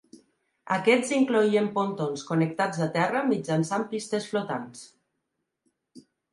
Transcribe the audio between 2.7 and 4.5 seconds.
a terra mitjançant pistes